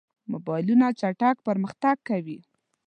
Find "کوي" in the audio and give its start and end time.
2.09-2.37